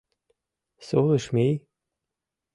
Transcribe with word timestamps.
Сулыш 0.85 1.25
мий 1.35 1.55